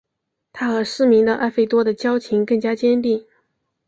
[0.51, 3.23] 他和失明的艾费多的交情更加坚定。